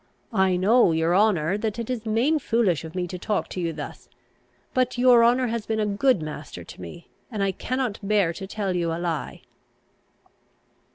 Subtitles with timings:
[0.33, 3.71] I know, your honour, that it is main foolish of me to talk to you
[3.71, 4.09] thus;
[4.73, 8.47] but your honour has been a good master to me, and I cannot bear to
[8.47, 9.43] tell you a lie."